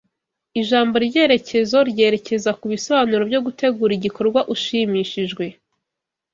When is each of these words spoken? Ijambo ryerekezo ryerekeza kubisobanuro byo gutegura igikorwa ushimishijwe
Ijambo 0.61 0.95
ryerekezo 1.07 1.77
ryerekeza 1.91 2.51
kubisobanuro 2.59 3.21
byo 3.29 3.39
gutegura 3.45 3.91
igikorwa 3.95 4.39
ushimishijwe 4.53 5.45